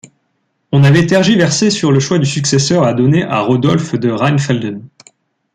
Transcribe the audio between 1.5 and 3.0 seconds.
sur le choix du successeur à